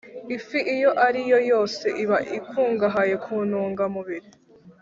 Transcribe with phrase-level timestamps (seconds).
[0.35, 4.27] Ifi iyo ari yo yose iba ikungahaye ku ntungamubiri,